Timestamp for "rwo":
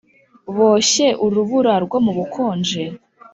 1.85-1.97